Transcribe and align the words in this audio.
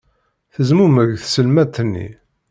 Tezmumeg 0.53 1.09
tselmadt-nni. 1.17 2.07